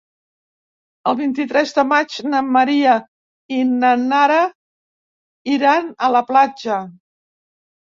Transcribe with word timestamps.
El 1.11 1.17
vint-i-tres 1.19 1.73
de 1.79 1.83
maig 1.89 2.15
na 2.29 2.39
Maria 2.55 2.95
i 3.59 3.61
na 3.75 3.93
Nara 4.07 4.41
iran 5.59 5.95
a 6.09 6.13
la 6.19 6.25
platja. 6.33 6.83